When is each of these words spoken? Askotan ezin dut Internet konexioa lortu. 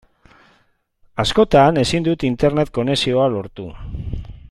Askotan 1.25 1.79
ezin 1.83 2.07
dut 2.09 2.25
Internet 2.31 2.73
konexioa 2.79 3.29
lortu. 3.37 3.69